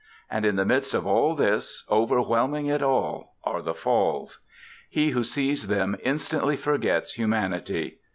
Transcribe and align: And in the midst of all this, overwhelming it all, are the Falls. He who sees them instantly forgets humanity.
And 0.31 0.47
in 0.47 0.55
the 0.55 0.65
midst 0.65 0.95
of 0.95 1.05
all 1.05 1.35
this, 1.35 1.83
overwhelming 1.87 2.65
it 2.65 2.81
all, 2.81 3.35
are 3.43 3.61
the 3.61 3.75
Falls. 3.75 4.39
He 4.89 5.11
who 5.11 5.23
sees 5.23 5.67
them 5.67 5.95
instantly 6.01 6.57
forgets 6.57 7.13
humanity. 7.13 7.99